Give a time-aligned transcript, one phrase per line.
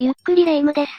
[0.00, 0.92] ゆっくりレ夢ムです。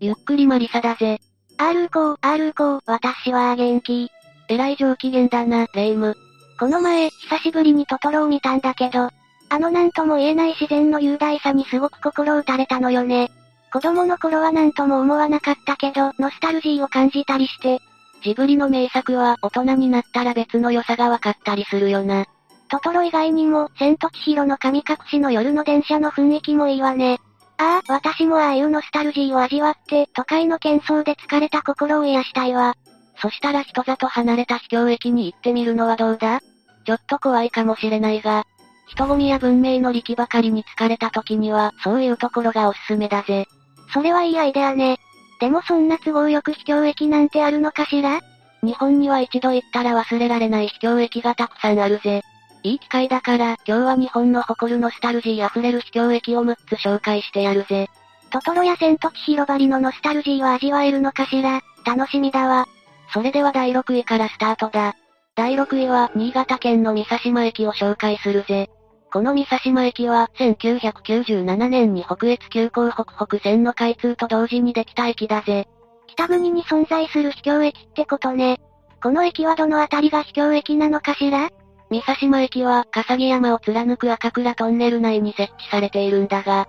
[0.00, 1.20] ゆっくりマリサだぜ。
[1.58, 4.10] R こう、R こう、私は元気。
[4.48, 6.16] えらい上機嫌だな、レ夢ム。
[6.58, 9.10] この前、久しぶりにトトロを見たんだけど、
[9.50, 13.30] あのなんとも言えない自然の雄大さにすごく心打たれたのよね。
[13.70, 17.82] 子供の頃はなんとも思わなかったけど、ノスタルジーを感じたりして、
[18.24, 22.24] ジブリの名作は大人になったら別の良さが分かったりするよな。
[22.70, 27.18] トトロ以外にも、千と千尋の神隠しの夜の電車の雰囲気もいいわね。
[27.58, 32.74] ああ、私もああいうノスタルジーを味わって、都会の喧騒で疲れた心を癒したいわ。
[33.20, 36.40] そしたら人里離れた秘境駅に行ってみるのはどうだ？
[36.84, 38.44] ちょっと怖いかもしれないが、
[38.88, 43.46] 人混みや文明の力ばかりに疲れた時には、そういうところがおすすめだぜ。
[43.92, 44.98] それはいいアイデアね。
[45.40, 48.20] でもそんな都合よく秘境駅なんてあるのかしら？
[48.62, 52.22] 日本には一度行ったら忘れられない秘境駅がたくさんあるぜ。
[52.62, 57.88] いい機会だから、今日は日本の誇るノスタルジー溢れる秘境駅を6つ紹介してやるぜ。
[58.30, 62.66] トトロや千と千尋ばりのノスタルジーは味わえるのかしら楽しみだわ。
[63.14, 64.96] それでは第6位からスタートだ。
[65.36, 68.68] 第6位は、新潟県の三佐島駅を紹介するぜ。
[69.12, 75.68] この三佐島駅は、1997年に北越急行北北線の開通と同時にできた駅だぜ。
[76.08, 78.58] 北国に存在する秘境駅ってことね。
[79.02, 81.50] この駅はどのあたりが秘境駅なのかしら？
[81.88, 86.68] 三佐島駅は、笠木山を貫く赤倉トンネル内に設置されているんだが、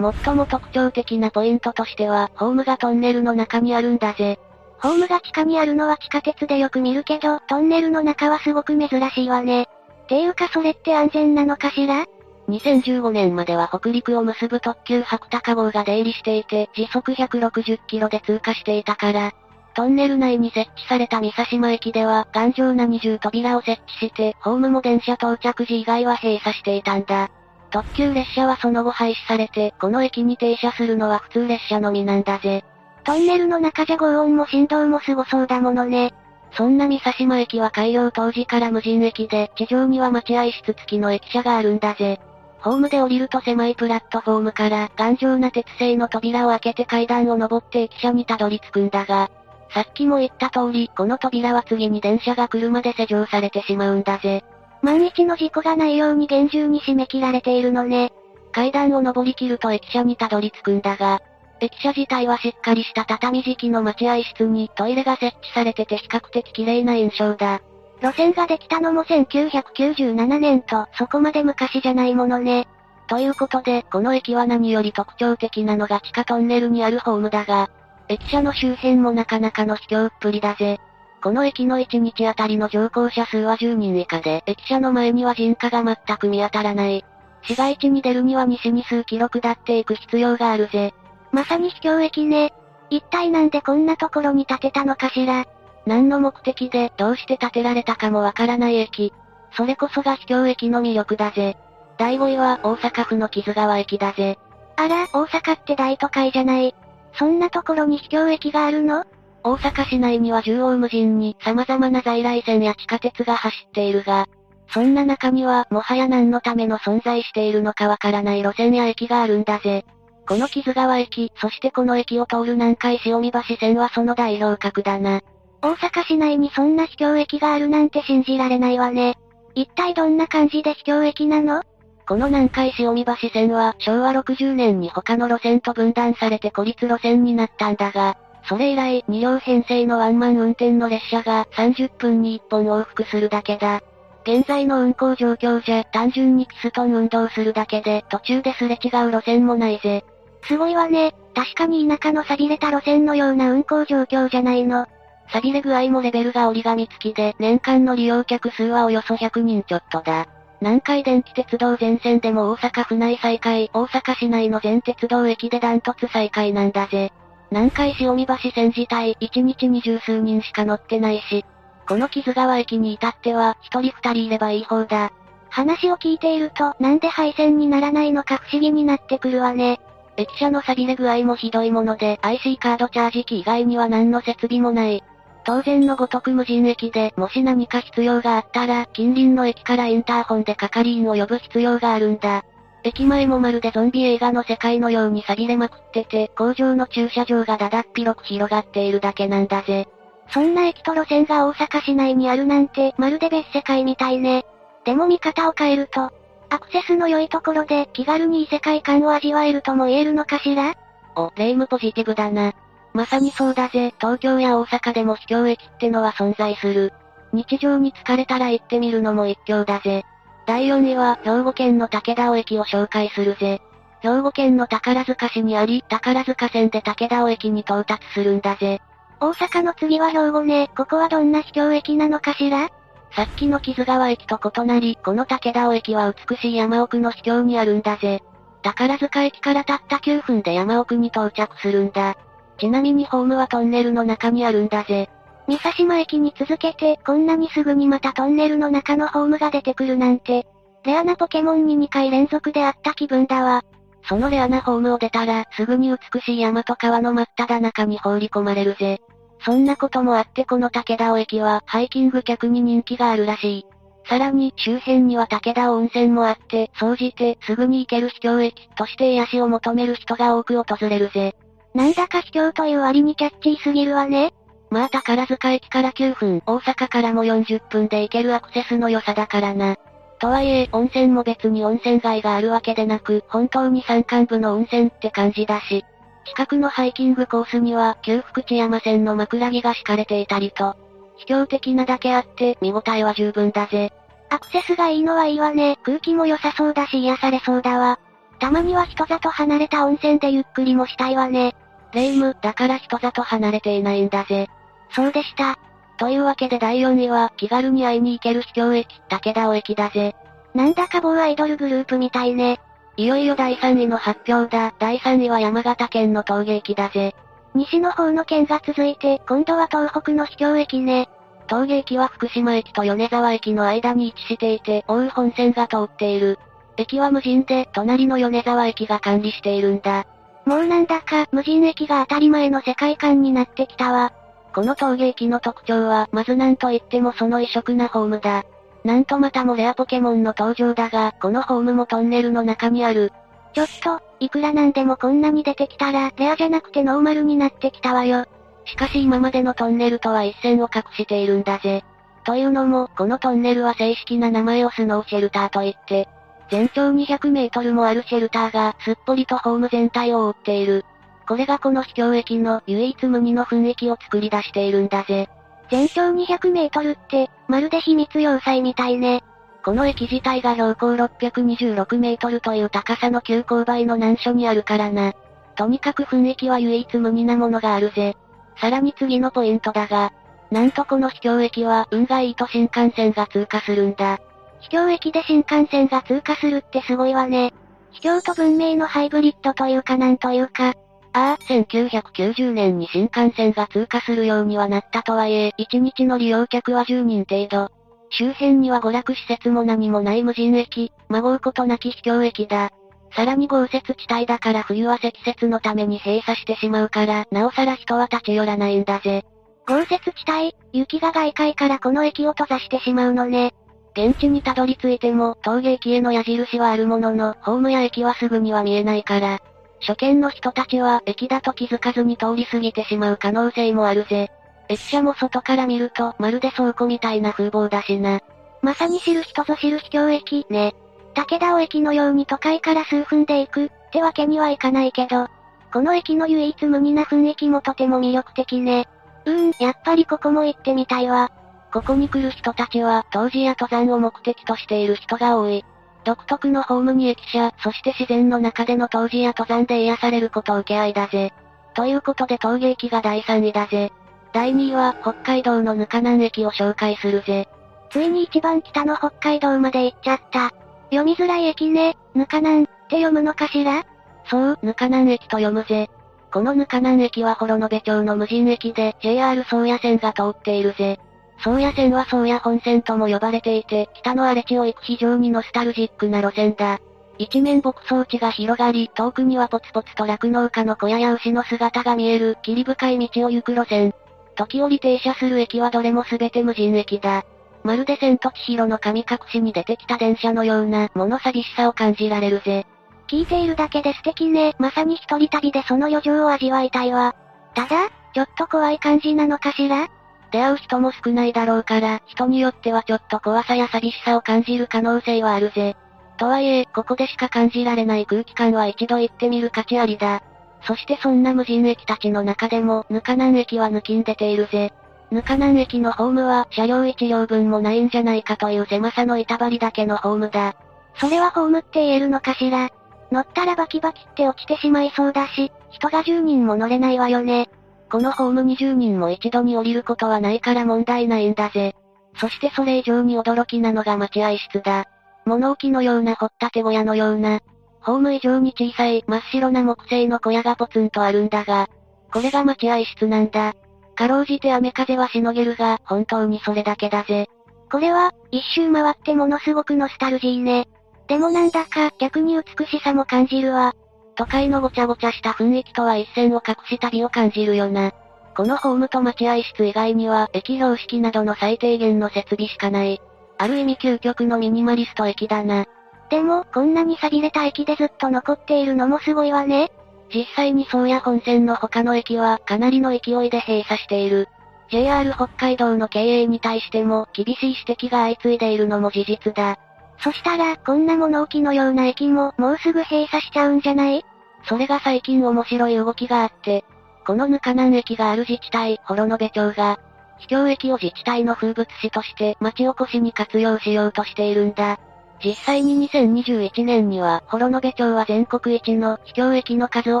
[0.24, 4.38] 最も特徴的なポイントとしては、ホームがトンネルの中にあるんだぜ。
[4.80, 9.68] ホームが地下にあるのは地下鉄でよく見るけど、トンネルの中はすごく珍しいわね。
[10.06, 12.06] ていうかそれって安全なのかしら
[12.48, 19.32] ？2015年までは北陸を結ぶ特急白鷹号が出入りしていて、時速160キロで通過していたから、
[19.78, 27.30] トンネル内に設置された三佐島駅では、頑丈な二重扉を設置して、ホームも電車到着時以外は閉鎖していたんだ。
[27.70, 32.64] 特急列車はその後廃止されて、この駅に停車するのは普通列車のみなんだぜ。
[33.04, 36.12] トンネルの中じゃ轟音も振動もすごそうだものね。
[36.54, 42.18] そんな三佐島駅は開業当時から無人駅で、地上には待合室付きの駅舎があるんだぜ。
[42.62, 49.30] ホームで降りると狭いプラットフォームから頑丈な鉄製の扉を開けて階段を登って駅舎にたどり着くんだが、
[49.70, 54.44] さっきも言った通り、この扉は次に電車が来るまで施錠されてしまうんだぜ。
[54.82, 58.12] 万一の事故がないように厳重に締め切られているのね。
[58.52, 61.20] 階段を登り切ると駅舎にたどり着くんだが、
[61.60, 67.60] 駅舎自体はしっかりした畳敷きの待合室にトイレが設置されてて比較的綺麗な印象だ。
[68.00, 72.68] 路線ができたのも1997年とそこまで昔じゃないものね。
[73.08, 77.70] ということで、この駅は何より特徴的なのが地下トンネルにあるホームだが、
[78.08, 80.80] 駅舎の周辺もなかなかの秘境っぷりだぜ。
[81.22, 87.04] この駅の1日あたりの乗降者数は10人以下で、駅舎の前には人家が全く見当たらない。
[87.42, 90.94] 市街地に出るには西に数キロ下っていく必要があるぜ。
[91.32, 92.52] まさに秘境駅ね。
[92.90, 95.46] 一体なんでこんなところに建てたのかしら。
[95.86, 99.12] 何の目的でどうして建てられたかもわからない駅。
[99.52, 101.56] それこそが秘境駅の魅力だぜ。
[101.98, 104.38] 第5位は大阪府の木津川駅だぜ。
[104.76, 106.74] あら、大阪って大都会じゃない。
[107.18, 109.04] そんなところに秘境駅があるの？
[109.42, 114.26] 大阪市内には縦横無尽に様々な在来線や地下鉄が走っているが、
[114.72, 119.84] そんな中にはもはや何のための存在しているのかわからない路線や駅があるんだぜ。
[120.28, 125.22] この木津川駅、そしてこの駅を通る南海塩見橋線はその代表格だな。
[125.62, 129.16] 大阪市内にそんな秘境駅があるなんて信じられないわね。
[129.54, 131.62] 一体どんな感じで秘境駅なの？
[132.08, 138.16] この南海塩見橋線は昭和60年に他の路線と分断されて孤立路線になったんだが、
[138.48, 143.82] それ以来2両編成のワンマン運転の列車が30分に1本往復するだけだ。
[144.22, 150.02] 現在の運行状況じゃ単純にキストン運動するだけで途中ですれ違う路線もないぜ。
[150.44, 151.14] すごいわね。
[151.34, 154.86] 確かに田舎の錆びれた路線のような運行状況じゃないの。
[155.30, 160.26] 錆びれ具合もレベルが折り紙付きで年間の利用客数はおよそ100人ちょっとだ。
[160.60, 167.12] 南海電気鉄道全線でも大阪府内最下位、大阪市内の全鉄道駅でダントツ最下位なんだぜ。
[167.50, 171.44] 南海塩見橋線自体、1日に十数人しか乗ってないし、
[171.88, 175.12] この木津川駅に至っては、一人二人いればいい方だ。
[175.48, 179.80] 話を聞いていると、なんで廃線にならないのか不思議になってくるわね。
[180.16, 185.04] 駅舎の錆びれ具合もひどいもので、IC カードチャージ機以外には何の設備もない。
[185.48, 192.44] 当然のごとく無人駅で、もし何か必要があったら、近隣の駅からインターホンで係員を呼ぶ必要があるんだ。
[192.84, 199.88] 駅前もまるでゾンビ映画の世界のように錆びれまくってて、工場の駐車場がだだっ広く広がっているだけなんだぜ。
[200.34, 204.44] そんな駅と路線が大阪市内にあるなんて、まるで別世界みたいね。
[204.84, 206.10] でも見方を変えると、
[206.50, 210.74] アクセスの良いところで気軽に異世界感を味わえるとも言えるのかしら？
[211.16, 212.52] お、霊夢ポジティブだな。
[212.92, 216.92] まさにそうだぜ、東京や大阪でも秘境駅ってのは存在する。
[217.32, 220.04] 日常に疲れたら行ってみるのも一興だぜ。
[220.46, 223.60] 第4位は、兵庫県の武田尾駅を紹介するぜ。
[224.00, 228.80] 兵庫県の宝塚市にあり、宝塚線で武田尾駅に到達するんだぜ。
[229.20, 230.70] 大阪の次は兵庫ね。
[230.76, 232.70] ここはどんな秘境駅なのかしら？
[233.12, 238.22] さっきの木津川駅と異なり、この武田尾駅は美しい山奥の秘境にあるんだぜ。
[238.62, 242.16] 宝塚駅からたった9分で山奥に到着するんだ。
[242.58, 245.08] ちなみにホームはトンネルの中にあるんだぜ。
[245.46, 250.46] 三佐島駅に続けて、こんなにすぐにまたトンネルの中のホームが出てくるなんて、
[250.84, 253.62] レアなポケモンに2回連続で会った気分だわ。
[254.08, 259.00] そのレアなホームを出たら、すぐに美しい山と川の真っ只中に放り込まれるぜ。
[259.44, 263.66] そんなこともあってこの武田尾駅は、ハイキング客に人気があるらしい。
[264.08, 271.34] さらに、周辺には武田温泉もあって、総じて、すぐに行ける秘境駅として癒しを求める人が多く訪れるぜ。
[271.78, 274.34] なんだか秘境という割にキャッチーすぎるわね。
[274.68, 279.76] まあ宝塚駅から9分、大阪からも40分で行けるアクセスの良さだからな。
[280.18, 285.84] とはいえ、温泉も別に温泉街があるわけでなく、本当に山間部の温泉って感じだし、
[286.24, 290.74] 近くのハイキングコースには、旧福知山線の枕木が敷かれていたりと、
[291.18, 293.92] 秘境的なだけあって、見応えは十分だぜ。
[294.30, 295.78] アクセスがいいのはいいわね。
[295.84, 298.00] 空気も良さそうだし癒されそうだわ。
[298.40, 301.54] たまには人里離れた温泉でゆっくりもしたいわね。
[301.92, 304.48] 霊夢、だから人里離れていないんだぜ。
[304.90, 305.58] そうでした。
[305.98, 310.14] というわけで第4位は、気軽に会いに行ける秘境駅、武田尾駅だぜ。
[310.54, 312.60] なんだか某アイドルグループみたいね。
[312.96, 314.74] いよいよ第3位の発表だ。
[314.78, 317.14] 第3位は山形県の峠駅だぜ。
[317.54, 321.08] 西の方の県が続いて、今度は東北の秘境駅ね。
[321.46, 326.38] 峠駅は福島駅と米沢駅の間に位置していて、大宇本線が通っている。
[326.76, 330.06] 駅は無人で、隣の米沢駅が管理しているんだ。
[330.48, 334.14] もうなんだか、無人駅が当たり前の世界観になってきたわ。
[334.54, 338.46] この峠駅の特徴は、まずなんといってもその異色なホームだ。
[338.82, 343.12] なんとまたもレアポケモンの登場だが、このホームもトンネルの中にある。
[343.52, 348.24] ちょっと、いくらなんでもこんなに出てきたら、レアじゃなくてノーマルになってきたわよ。
[348.64, 351.84] しかし今までのトンネルとは一線を画しているんだぜ。
[352.24, 356.08] というのも、このトンネルは正式な名前をスノーシェルターと言って、
[356.50, 360.84] 全長200メートルもあるシェルターがすっぽりとホーム全体を覆っている。
[361.26, 365.28] これがこの秘境駅の唯一無二の雰囲気を作り出しているんだぜ。
[365.70, 369.22] 全長200メートルって、まるで秘密要塞みたいね。
[369.62, 375.12] この駅自体が標高626メートルという高さの急勾配の難所にあるからな。
[375.56, 378.16] とにかく雰囲気は唯一無二なものがあるぜ。
[378.56, 380.12] さらに次のポイントだが、
[380.50, 384.18] なんとこの秘境駅は運がいいと新幹線が通過するんだ。
[384.60, 387.52] 秘境駅で新幹線が通過するってすごいわね。
[387.92, 390.74] 秘境と文明のハイブリッドというかなんというか。
[391.12, 397.72] ああ、1990年に新幹線が通過するようにはなったとはいえ、1日の利用客は10人程度。
[398.10, 402.70] 周辺には娯楽施設も何もない無人駅、孫うことなき秘境駅だ。
[403.14, 409.24] さらに豪雪地帯だから冬は積雪のために閉鎖してしまうから、なおさら人は立ち寄らないんだぜ。
[409.66, 413.54] 豪雪地帯、雪が外界からこの駅を閉ざしてしまうのね。
[413.98, 419.40] 現地にたどり着いても、峠駅への矢印はあるものの、ホームや駅はすぐには見えないから。
[419.80, 424.30] 初見の人たちは、駅だと気づかずに通り過ぎてしまう可能性もあるぜ。
[424.68, 428.20] 駅舎も外から見ると、まるで倉庫みたいな風貌だしな。
[428.62, 430.76] まさに知る人ぞ知る秘境駅、ね。
[431.14, 435.26] 武田尾駅のように都会から数分で行く、ってわけにはいかないけど、
[435.72, 438.86] この駅の唯一無二な雰囲気もとても魅力的ね。
[439.24, 441.32] うーん、やっぱりここも行ってみたいわ。
[441.72, 445.64] ここに来る人たちは、当時や登山を目的としている人が多い。
[446.04, 451.32] 独特のホームに駅舎、そして自然の中での当時や登山で癒されること受け合いだぜ。
[451.74, 453.92] ということで峠駅が第3位だぜ。
[454.32, 457.48] 第2位は、北海道のぬか南駅を紹介するぜ。
[457.90, 460.52] ついに一番北の北海道まで行っちゃった。
[460.90, 463.84] 読みづらい駅ね、ぬかなんって読むのかしら？
[464.30, 465.90] そう、ぬかなん駅と読むぜ。
[466.32, 470.98] このぬかなん駅は幌延町の無人駅で JR 宗谷線が通っているぜ。
[471.38, 476.80] 宗谷線は宗谷本線とも呼ばれていて、北の荒れ地を行く非常にノスタルジックな路線だ。
[477.18, 483.92] 一面牧草地が広がり、遠くにはポツポツと酪農家の小屋や牛の姿が見える、霧深い道を行く路線。
[484.36, 487.24] 時折停車する駅はどれも全て無人駅だ。
[487.64, 492.66] まるで千と千尋の神隠しに出てきた電車のような、物寂しさを感じられるぜ。
[493.08, 494.54] 聞いているだけで素敵ね。
[494.58, 497.16] まさに一人旅でその余剰を味わいたいわ。
[497.54, 499.88] ただ、ちょっと怖い感じなのかしら？
[500.30, 505.76] 出会う人も少ないだろうから、人によってはちょっと怖さや寂しさを感じる可能性はあるぜ。
[506.18, 510.22] とはいえ、ここでしか感じられない空気感は一度行ってみる価値ありだ。
[510.62, 514.72] そしてそんな無人駅たちの中でも、ぬかなん駅は抜きん出ているぜ。
[515.10, 520.54] ぬかなん駅のホームは車両1両分もないんじゃないかという狭さの板張りだけのホームだ。
[520.96, 522.70] それはホームって言えるのかしら
[523.10, 527.48] 乗ったらバキバキって落ちてしまいそうだし、人が10人も乗れないわよね。
[527.90, 531.74] このホーム20人も一度に降りることはないから問題ないんだぜ。
[532.16, 534.86] そしてそれ以上に驚きなのが待合室だ。
[535.24, 537.40] 物置のような掘ったて小屋のような、
[537.80, 541.68] ホーム以上に小さい真っ白な木製の小屋がポツンとあるんだが、
[542.12, 543.54] これが待合室なんだ。
[543.94, 547.28] かろうじて雨風はしのげるが、本当にそれだけだぜ。
[547.70, 550.68] これは、一周回ってものすごくノスタルジーね。
[551.08, 553.74] でもなんだか、逆に美しさも感じるわ。
[554.18, 557.92] 都会のごちゃごちゃした雰囲気とは一線を画した美を感じるよな。
[558.36, 563.00] このホームと待合室以外には、駅標識などの最低限の設備しかない。
[563.38, 565.66] ある意味究極のミニマリスト駅だな。
[566.10, 569.70] でも、こんなに錆びれた駅でずっと残っているのもすごいわね。
[570.12, 574.28] 実際に宗谷本線の他の駅はかなりの勢いで閉鎖している。
[574.70, 579.58] JR 北海道の経営に対しても厳しい指摘が相次いでいるのも事実だ。
[580.00, 584.04] そしたら、こんな物置のような駅ももうすぐ閉鎖しちゃうんじゃない？
[584.48, 586.64] それが最近面白い動きがあって、
[587.06, 589.78] このぬかなん駅がある自治体、幌延町が、
[590.18, 594.78] 秘境駅を自治体の風物詩として町おこしに活用しようとしているんだ。
[595.24, 600.00] 実際に2021年には、幌延町は全国一の秘境駅の数を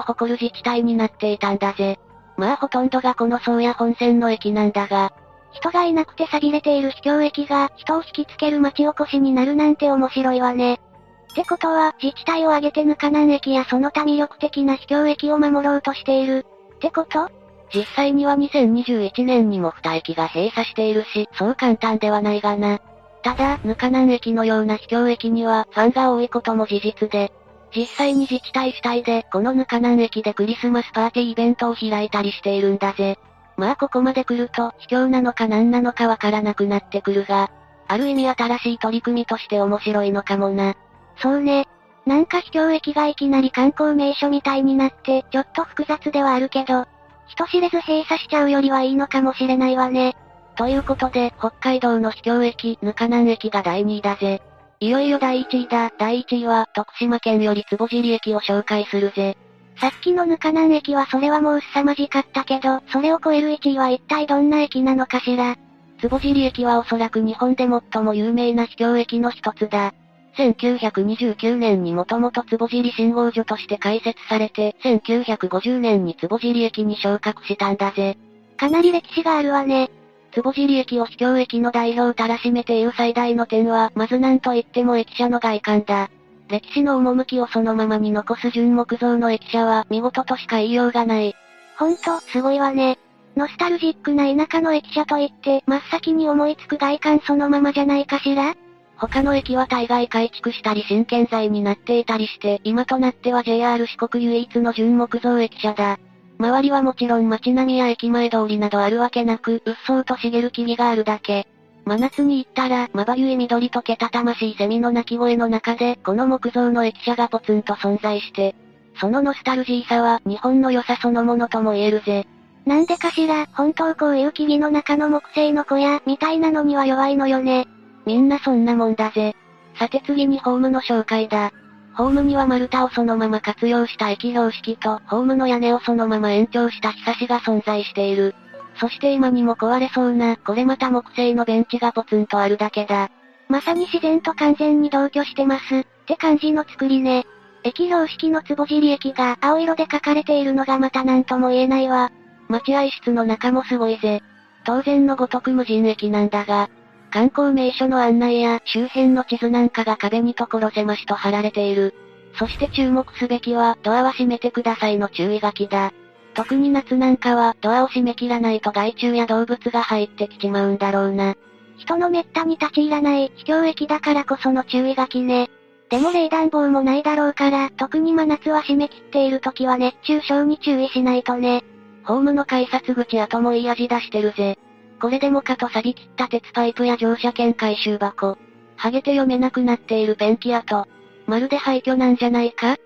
[0.00, 1.98] 誇る自治体になっていたんだぜ。
[2.36, 5.12] まあほとんどがこの宗谷本線の駅なんだが、
[5.52, 10.80] 人がいなくて錆びれている秘境駅が人を引きつける町おこしになるなんて面白いわね。
[11.30, 16.46] ってことは、自治体を挙げてぬかなん駅やその他魅力的な秘境駅を守ろうとしている。
[16.74, 17.28] ってこと？
[17.74, 22.80] 実際には2021年にも2駅が閉鎖しているし、そう簡単ではないがな。
[23.22, 27.32] ただ、ぬかなん駅のような秘境駅にはファンが多いことも事実で、
[27.76, 33.18] 実際に自治体主体でこのぬかなん駅でクリスマスパーティーイベントを開いたりしているんだぜ。
[33.56, 37.50] まあここまで来ると秘境なのか何なのかわからなくなってくるが、
[37.88, 40.74] ある意味新しい取り組みとして面白いのかもな。
[41.20, 41.66] そうね。
[42.06, 46.86] なんか秘境駅がいきなり観光名所みたいになって、ちょっと複雑ではあるけど、
[47.26, 50.16] 人知れず閉鎖しちゃうよりはいいのかもしれないわね。
[50.56, 54.42] ということで、北海道の秘境駅、ぬかなん駅が第2位だぜ。
[54.80, 55.92] いよいよ第1位だ。
[55.98, 59.36] 第1位は、徳島県より坪尻駅を紹介するぜ。
[59.80, 65.56] さっきのぬかなん駅はそれはもう凄まじかったけど、それを超える1位は一体どんな駅なのかしら。
[66.00, 69.92] 坪尻駅はおそらく日本で最も有名な秘境駅の一つだ。
[70.38, 78.16] 1929年にもともと坪尻信号所として開設されて、1950年に坪尻駅に昇格したんだぜ。
[78.56, 79.90] かなり歴史があるわね。
[80.32, 86.08] 坪尻駅を秘境駅の代表たらしめていう最大の点は、まずなんといっても駅舎の外観だ。
[86.48, 91.34] 歴史の趣をそのままに残す純木造の駅舎は見事としか言いようがない。
[91.78, 92.98] ほんと、すごいわね。
[93.36, 98.54] ノスタルジックな田舎の駅舎といって、真っ先に思いつく外観そのままじゃないかしら？
[98.98, 105.98] 他の駅は大概改築したり新建材になっていたりして、今となっては JR 四国唯一の純木造駅舎だ。
[106.40, 111.46] 周りはもちろん街並みや駅前通りなどあるわけなく、うっそうと茂る木々があるだけ。
[111.84, 118.54] 真夏に行ったら、まばゆい緑とけたたましいセミの鳴き声の中で、この木造の駅舎がポツンと存在して、
[119.00, 122.26] そのノスタルジーさは、日本の良さそのものとも言えるぜ。
[122.66, 127.66] なんでかしら、本当こういう木々の中の木製の小屋、みたいなのには弱いのよね。
[128.08, 129.36] みんなそんなもんだぜ。
[129.78, 131.52] さて次にホームの紹介だ。
[131.94, 138.34] ホームには丸太をそのまま活用した駅標識と、ホームの屋根をそのまま延長したひさしが存在している。
[138.80, 143.10] そして今にも壊れそうな、これまた木製のベンチがポツンとあるだけだ。
[143.50, 147.26] まさに自然と完全に同居してます、って感じの作りね。
[147.62, 152.10] 駅標識の坪尻駅が青色で書かれているのがまた何とも言えないわ。
[152.48, 154.22] 待合室の中もすごいぜ。
[154.64, 156.70] 当然のごとく無人駅なんだが、
[157.10, 161.94] 観光名所の案内や周辺の地図なんかが壁に所狭しと貼られている。
[162.38, 165.92] そして注目すべきは、ドアは閉めてくださいの注意書きだ。
[166.34, 171.34] 特に夏なんかは、ドアを閉め切らないと害虫や動物が入ってきちまうんだろうな。
[171.78, 175.50] 人の滅多に立ち入らない、秘境駅だからこその注意書きね。
[175.90, 181.64] でも冷暖房もないだろうから、特に真夏は閉め切っている時は熱中症に注意しないとね。
[182.04, 184.58] ホームの改札口跡もいい味出してるぜ。
[185.00, 188.36] これでもかと錆び切った鉄パイプや乗車券回収箱。
[188.76, 190.86] 剥げて読めなくなっているペンキ跡。
[191.26, 192.72] まるで廃墟なんじゃないか？
[192.72, 192.76] っ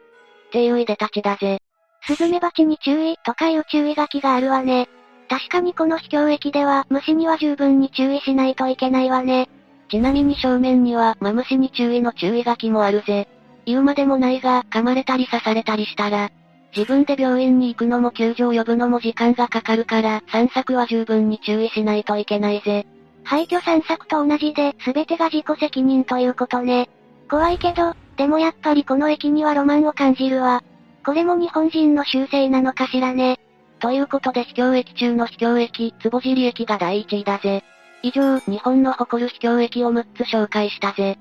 [0.53, 1.59] ていういでたちだぜ。
[2.07, 3.17] スズメバチに注意？
[3.25, 4.89] とかいう注意書きがあるわね。
[5.29, 9.49] 確かにこの秘境駅では虫には十分に注意しないといけないわね。
[9.89, 13.29] ちなみに正面にはマムシに注意の注意書きもあるぜ。
[13.65, 16.31] 言うまでもないが、噛まれたり刺されたりしたら、
[16.75, 22.87] 自分で病院に行くのも救助を呼ぶのも時間がかかるから、散策は十分に注意しないといけないぜ。
[23.25, 26.89] 廃墟散策と同じで、全てが自己責任ということね。
[27.31, 30.63] 怖いけど、でもやっぱりこの駅にはロマンを感じるわ。
[31.05, 33.39] これも日本人の習性なのかしらね。
[33.81, 37.65] ということで秘境駅中の秘境駅、坪尻駅が第1位だぜ。
[38.03, 41.19] 以上、日本の誇る秘境駅を6つ紹介したぜ。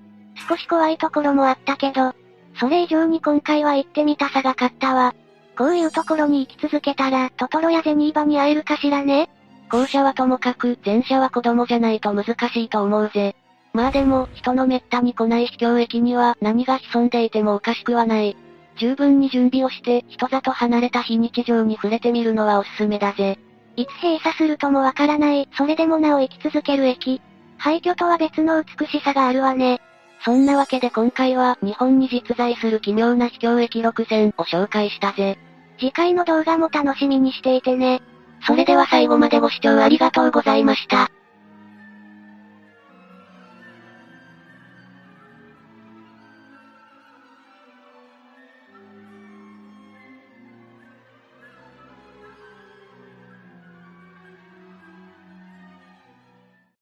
[0.47, 2.13] 少し怖いところもあったけど、
[2.59, 5.13] それ以上に今回は行ってみたさが勝ったわ。
[5.61, 9.29] こういうところに行き続けたら、トトロやゼニーバに会えるかしらね
[9.69, 13.35] 後者はともかく、前者は子供じゃないと難しいと思うぜ。
[13.71, 18.35] まあでも、人の滅多に来ない秘境駅には何が潜んでいてもおかしくはない。
[18.77, 23.37] 十分に準備をして、人里離れた非日常に触れてみるのはおすすめだぜ。
[23.75, 27.21] いつ閉鎖するともわからない、それでもなお生き続ける駅。
[27.59, 29.79] 廃墟とは別の美しさがあるわね。
[30.25, 35.37] そんなわけで今回は日本に実在する奇妙な秘境駅6選を紹介したぜ。
[35.81, 38.03] 次回の動画も楽しみにしていてね。
[38.45, 41.09] それでは最後までご視聴ありがとうございました。